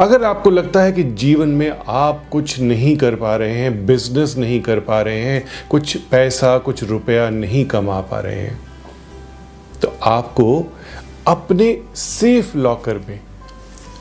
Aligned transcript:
अगर 0.00 0.22
आपको 0.24 0.50
लगता 0.50 0.82
है 0.82 0.92
कि 0.92 1.02
जीवन 1.02 1.48
में 1.48 1.70
आप 1.88 2.24
कुछ 2.30 2.58
नहीं 2.60 2.96
कर 2.96 3.14
पा 3.14 3.36
रहे 3.36 3.54
हैं 3.54 3.86
बिज़नेस 3.86 4.36
नहीं 4.38 4.60
कर 4.60 4.80
पा 4.80 5.00
रहे 5.02 5.20
हैं, 5.20 5.44
कुछ 5.70 5.96
पैसा, 5.96 6.58
कुछ 6.58 6.82
रुपया 6.84 7.30
नहीं 7.30 7.64
कमा 7.66 8.00
पा 8.00 8.20
रहे 8.20 8.40
हैं 8.40 8.60
तो 9.82 9.96
आपको 10.02 10.72
अपने 11.26 11.80
सेफ़ 11.96 12.56
लॉकर 12.56 12.98
में, 12.98 13.20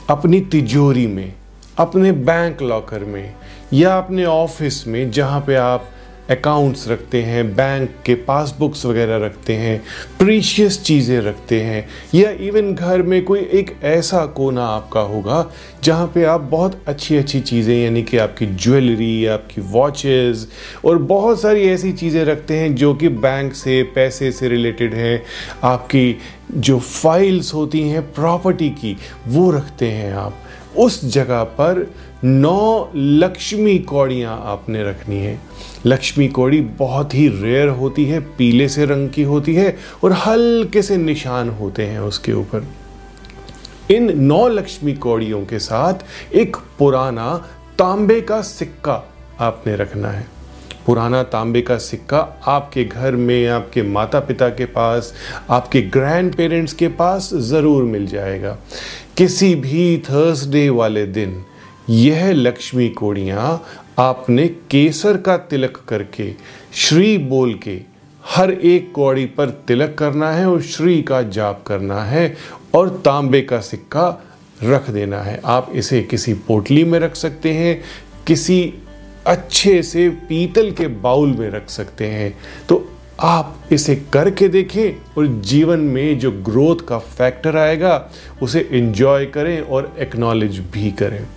अपनी 0.09 0.41
तिजोरी 0.41 1.07
में, 1.07 1.33
अपने 1.77 2.11
बैंक 2.11 2.61
लॉकर 2.61 2.99
में 2.99 3.33
या 3.73 3.97
अपने 3.97 4.25
ऑफ़िस 4.25 4.87
में 4.87 5.11
जहाँ 5.11 5.41
पे 5.41 5.55
आप 5.55 5.89
अकाउंट्स 6.31 6.87
रखते 6.89 7.21
हैं 7.21 7.45
बैंक 7.55 7.89
के 8.05 8.15
पासबुक्स 8.23 8.85
वगैरह 8.85 9.25
रखते 9.25 9.53
हैं 9.53 9.81
प्रीशियस 10.19 10.81
चीज़ें 10.83 11.19
रखते 11.21 11.61
हैं, 11.61 11.87
या 12.15 12.29
इवन 12.41 12.73
घर 12.73 13.01
में 13.01 13.23
कोई 13.25 13.39
एक 13.53 13.75
ऐसा 13.83 14.25
कोना 14.25 14.65
आपका 14.65 15.01
होगा 15.01 15.45
जहाँ 15.83 16.07
पे 16.15 16.23
आप 16.23 16.41
बहुत 16.41 16.81
अच्छी 16.87 17.17
अच्छी 17.17 17.39
चीज़ें, 17.41 17.75
यानी 17.75 18.03
कि 18.03 18.17
आपकी 18.17 18.45
ज्वेलरी 18.45 19.25
आपकी 19.27 19.61
वॉचेस 19.61 20.47
और 20.85 20.97
बहुत 20.97 21.41
सारी 21.41 21.67
ऐसी 21.67 21.91
चीज़ें 21.93 22.23
रखते 22.25 22.57
हैं 22.57 22.75
जो 22.75 22.93
कि 22.93 23.09
बैंक 23.09 23.53
से, 23.53 23.81
पैसे 23.95 24.31
से 24.31 24.49
रिलेटेड 24.49 24.93
हैं, 24.93 25.21
आपकी 25.63 26.17
जो 26.55 26.79
फाइल्स 26.79 27.53
होती 27.53 27.81
हैं 27.81 28.13
प्रॉपर्टी 28.13 28.69
की, 28.69 28.97
वो 29.27 29.51
रखते 29.51 29.87
हैं 29.87 30.13
आप। 30.13 30.33
उस 30.77 31.05
जगह 31.05 31.43
पर 31.43 31.93
नौ 32.23 32.91
लक्ष्मी 32.95 33.77
कौड़ियाँ 33.79 34.41
आपने 34.45 34.83
रखनी 34.83 35.19
है। 35.19 35.39
लक्ष्मी 35.85 36.27
कौड़ी 36.27 36.61
बहुत 36.61 37.13
ही 37.13 37.27
रेयर 37.27 37.67
होती 37.67 38.05
है, 38.05 38.19
पीले 38.19 38.69
से 38.69 38.85
रंग 38.85 39.09
की 39.09 39.23
होती 39.23 39.55
है 39.55 39.77
और 40.03 40.11
हल्के 40.11 40.81
से 40.81 40.97
निशान 40.97 41.49
होते 41.49 41.85
हैं 41.85 41.99
उसके 41.99 42.33
ऊपर। 42.33 42.67
इन 43.91 44.19
नौ 44.21 44.47
लक्ष्मी 44.47 44.93
कौड़ियों 44.93 45.45
के 45.45 45.59
साथ 45.59 45.93
एक 46.33 46.57
पुराना 46.79 47.35
तांबे 47.77 48.21
का 48.21 48.41
सिक्का 48.41 49.03
आपने 49.39 49.75
रखना 49.75 50.07
है। 50.07 50.40
पुराना 50.85 51.21
तांबे 51.23 51.61
का 51.61 51.77
सिक्का 51.79 52.19
आपके 52.47 52.83
घर 52.83 53.15
में, 53.15 53.47
आपके 53.47 53.83
माता 53.83 54.19
पिता 54.19 54.49
के 54.49 54.65
पास, 54.67 55.13
आपके 55.49 55.81
ग्रैंड 55.81 56.33
पेरेंट्स 56.35 56.73
के 56.73 56.87
पास 56.89 57.29
ज़रूर 57.33 57.83
मिल 57.83 58.07
जाएगा। 58.07 58.57
किसी 59.17 59.53
भी 59.57 59.97
थर्सडे 59.99 60.67
वाले 60.69 61.05
दिन 61.07 61.43
यह 61.89 62.31
लक्ष्मी 62.31 62.89
कोड़ियाँ 62.89 63.63
आपने 63.99 64.47
केसर 64.71 65.17
का 65.17 65.37
तिलक 65.37 65.77
करके, 65.87 66.31
श्री 66.73 67.17
बोल 67.17 67.53
के 67.63 67.79
हर 68.23 68.51
एक 68.51 68.91
कौड़ी 68.93 69.25
पर 69.27 69.49
तिलक 69.67 69.95
करना 69.97 70.31
है 70.31 70.45
और 70.47 70.61
श्री 70.61 71.01
का 71.01 71.21
जाप 71.21 71.63
करना 71.67 72.03
है 72.03 72.35
और 72.75 72.89
तांबे 73.05 73.41
का 73.41 73.59
सिक्का 73.61 74.07
रख 74.63 74.89
देना 74.89 75.21
है। 75.21 75.39
आप 75.45 75.71
इसे 75.75 76.01
किसी 76.03 76.33
पोटली 76.33 76.83
में 76.83 76.97
रख 76.99 77.15
सकते 77.15 77.53
हैं, 77.53 77.81
किसी 78.27 78.73
अच्छे 79.27 79.83
से 79.83 80.09
पीतल 80.09 80.71
के 80.71 80.87
बाउल 80.87 81.29
में 81.29 81.49
रख 81.49 81.69
सकते 81.69 82.07
हैं। 82.07 82.37
तो 82.69 82.87
आप 83.19 83.57
इसे 83.71 83.95
करके 83.95 84.47
देखें 84.47 85.13
और 85.17 85.27
जीवन 85.27 85.79
में 85.79 86.19
जो 86.19 86.31
ग्रोथ 86.31 86.75
का 86.75 86.99
फैक्टर 86.99 87.57
आएगा, 87.57 88.09
उसे 88.41 88.69
एंजॉय 88.71 89.25
करें 89.25 89.61
और 89.61 89.95
एक्नॉलेज 89.99 90.59
भी 90.59 90.91
करें। 90.91 91.27